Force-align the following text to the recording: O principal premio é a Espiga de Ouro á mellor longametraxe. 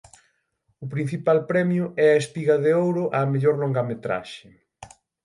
O 0.83 0.85
principal 0.93 1.39
premio 1.51 1.85
é 2.05 2.07
a 2.11 2.19
Espiga 2.23 2.55
de 2.63 2.71
Ouro 2.85 3.03
á 3.17 3.19
mellor 3.31 3.55
longametraxe. 3.63 4.47